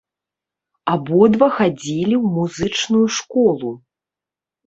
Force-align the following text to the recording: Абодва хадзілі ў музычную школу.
Абодва 0.93 1.49
хадзілі 1.57 2.15
ў 2.23 2.33
музычную 2.39 3.05
школу. 3.17 3.69